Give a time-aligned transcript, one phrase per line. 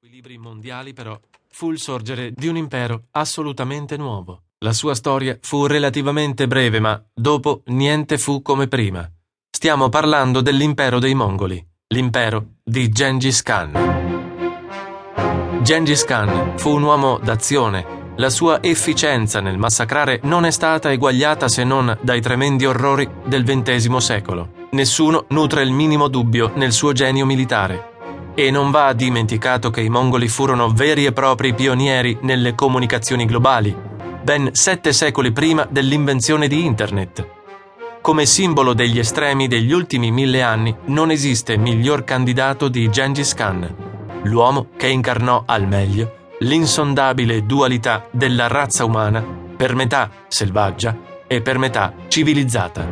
[0.00, 1.18] I libri mondiali, però,
[1.50, 4.42] fu il sorgere di un impero assolutamente nuovo.
[4.58, 9.10] La sua storia fu relativamente breve, ma dopo niente fu come prima.
[9.50, 13.72] Stiamo parlando dell'impero dei Mongoli, l'impero di Gengis Khan.
[15.62, 18.12] Gengis Khan fu un uomo d'azione.
[18.18, 23.42] La sua efficienza nel massacrare non è stata eguagliata se non dai tremendi orrori del
[23.42, 24.66] XX secolo.
[24.70, 27.96] Nessuno nutre il minimo dubbio nel suo genio militare.
[28.38, 33.76] E non va dimenticato che i mongoli furono veri e propri pionieri nelle comunicazioni globali,
[34.22, 37.26] ben sette secoli prima dell'invenzione di Internet.
[38.00, 43.74] Come simbolo degli estremi degli ultimi mille anni non esiste miglior candidato di Gengis Khan,
[44.22, 49.20] l'uomo che incarnò al meglio l'insondabile dualità della razza umana,
[49.56, 52.86] per metà selvaggia e per metà civilizzata.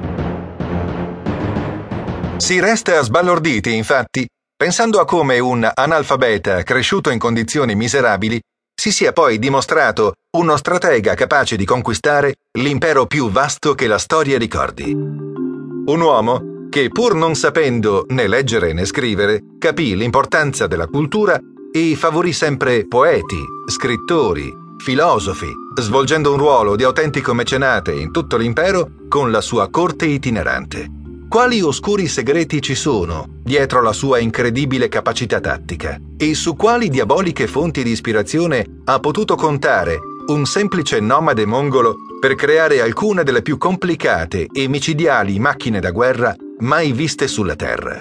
[2.36, 8.41] Si resta sbalorditi, infatti, pensando a come un analfabeta cresciuto in condizioni miserabili
[8.74, 14.39] si sia poi dimostrato uno stratega capace di conquistare l'impero più vasto che la storia
[14.39, 14.92] ricordi.
[14.92, 21.39] Un uomo che, pur non sapendo né leggere né scrivere, capì l'importanza della cultura
[21.70, 24.50] e favorì sempre poeti, scrittori,
[24.83, 31.05] filosofi, svolgendo un ruolo di autentico mecenate in tutto l'impero con la sua corte itinerante.
[31.28, 37.48] Quali oscuri segreti ci sono dietro la sua incredibile capacità tattica e su quali diaboliche
[37.48, 43.58] fonti di ispirazione ha potuto contare un semplice nomade mongolo per creare alcune delle più
[43.58, 48.00] complicate e micidiali macchine da guerra mai viste sulla Terra?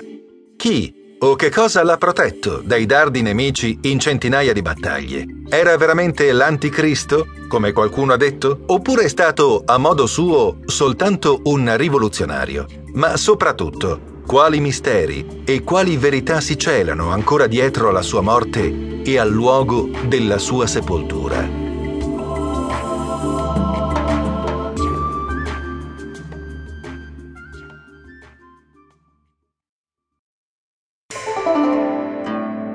[0.55, 5.25] Chi o che cosa l'ha protetto dai dardi nemici in centinaia di battaglie?
[5.49, 8.59] Era veramente l'anticristo, come qualcuno ha detto?
[8.67, 12.83] Oppure è stato, a modo suo, soltanto un rivoluzionario?
[12.95, 19.19] Ma soprattutto, quali misteri e quali verità si celano ancora dietro alla sua morte e
[19.19, 21.63] al luogo della sua sepoltura?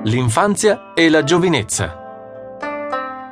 [0.03, 1.97] L'infanzia e la giovinezza.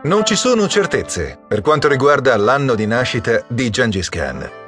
[0.03, 4.58] Non ci sono certezze per quanto riguarda l'anno di nascita di Gengis Khan.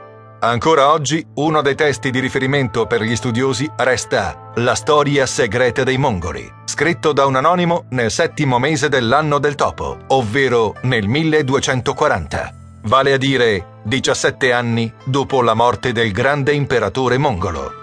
[0.43, 5.99] Ancora oggi uno dei testi di riferimento per gli studiosi resta La storia segreta dei
[5.99, 12.53] Mongoli, scritto da un anonimo nel settimo mese dell'anno del topo, ovvero nel 1240,
[12.85, 17.73] vale a dire 17 anni dopo la morte del grande imperatore mongolo.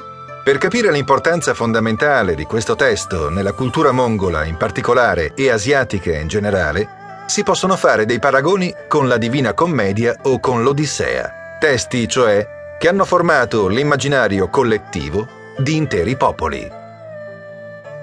[0.42, 6.26] Per capire l'importanza fondamentale di questo testo nella cultura mongola in particolare e asiatica in
[6.26, 6.88] generale,
[7.28, 12.88] si possono fare dei paragoni con la Divina Commedia o con l'Odissea, testi cioè che
[12.88, 15.26] hanno formato l'immaginario collettivo
[15.58, 16.76] di interi popoli.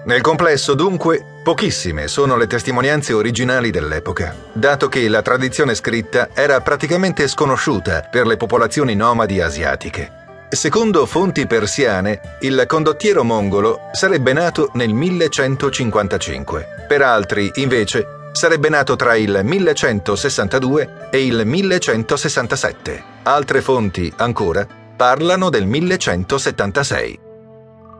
[0.05, 6.61] Nel complesso, dunque, pochissime sono le testimonianze originali dell'epoca, dato che la tradizione scritta era
[6.61, 10.23] praticamente sconosciuta per le popolazioni nomadi asiatiche.
[10.47, 16.85] Secondo fonti persiane, il condottiero mongolo sarebbe nato nel 1155.
[16.87, 18.05] Per altri, invece,
[18.35, 23.03] sarebbe nato tra il 1162 e il 1167.
[23.23, 27.19] Altre fonti, ancora, parlano del 1176.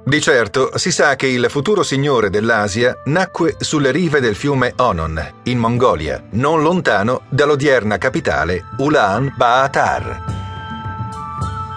[0.03, 5.41] Di certo si sa che il futuro signore dell'Asia nacque sulle rive del fiume Onon,
[5.44, 10.34] in Mongolia, non lontano dall'odierna capitale Ulan Baatar.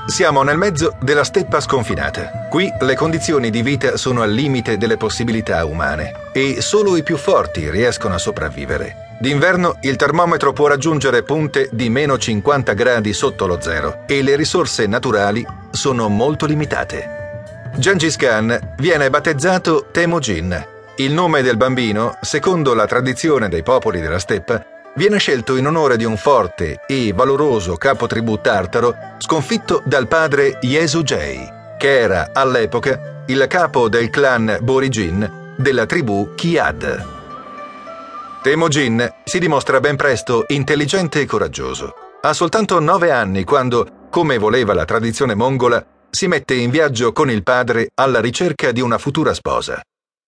[0.08, 2.46] Siamo nel mezzo della steppa sconfinata.
[2.48, 7.18] Qui le condizioni di vita sono al limite delle possibilità umane e solo i più
[7.18, 9.18] forti riescono a sopravvivere.
[9.20, 14.34] D'inverno il termometro può raggiungere punte di meno 50 gradi sotto lo zero e le
[14.34, 17.42] risorse naturali sono molto limitate.
[17.76, 20.66] Gengis Khan viene battezzato Temujin.
[20.96, 25.96] Il nome del bambino, secondo la tradizione dei popoli della steppa, viene scelto in onore
[25.96, 31.48] di un forte e valoroso capo tribù tartaro sconfitto dal padre Yesujei,
[31.78, 37.06] che era all'epoca il capo del clan Borijin della tribù Kiad.
[38.42, 41.94] Temujin si dimostra ben presto intelligente e coraggioso.
[42.20, 47.30] Ha soltanto nove anni quando, come voleva la tradizione mongola, si mette in viaggio con
[47.30, 49.80] il padre alla ricerca di una futura sposa.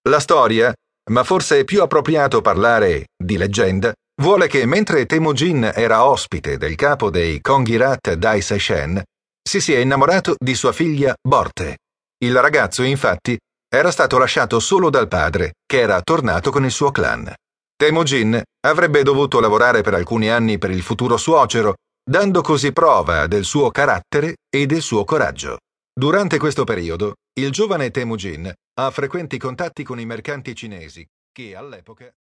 [0.09, 0.73] La storia,
[1.11, 6.75] ma forse è più appropriato parlare di leggenda, vuole che mentre Temujin era ospite del
[6.75, 9.02] capo dei Kongirat Dai Seshen,
[9.43, 11.78] si sia innamorato di sua figlia Borte.
[12.22, 13.38] Il ragazzo, infatti,
[13.72, 17.32] era stato lasciato solo dal padre, che era tornato con il suo clan.
[17.75, 23.44] Temujin avrebbe dovuto lavorare per alcuni anni per il futuro suocero, dando così prova del
[23.44, 25.58] suo carattere e del suo coraggio.
[25.99, 32.12] Durante questo periodo, il giovane Temujin ha frequenti contatti con i mercanti cinesi, che all'epoca